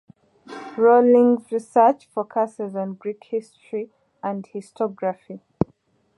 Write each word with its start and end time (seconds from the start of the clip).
Rawlings' 0.79 1.51
research 1.51 2.07
focuses 2.07 2.75
on 2.75 2.95
Greek 2.95 3.23
history 3.25 3.91
and 4.23 4.43
historiography. 4.45 5.41